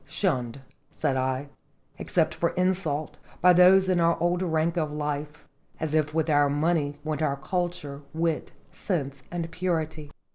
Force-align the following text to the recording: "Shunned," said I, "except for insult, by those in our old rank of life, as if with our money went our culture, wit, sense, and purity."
"Shunned," 0.07 0.61
said 0.89 1.15
I, 1.15 1.49
"except 1.99 2.33
for 2.33 2.49
insult, 2.53 3.17
by 3.39 3.53
those 3.53 3.87
in 3.87 3.99
our 3.99 4.17
old 4.19 4.41
rank 4.41 4.75
of 4.75 4.91
life, 4.91 5.47
as 5.79 5.93
if 5.93 6.11
with 6.11 6.27
our 6.27 6.49
money 6.49 6.95
went 7.03 7.21
our 7.21 7.37
culture, 7.37 8.01
wit, 8.11 8.51
sense, 8.73 9.21
and 9.29 9.51
purity." 9.51 10.09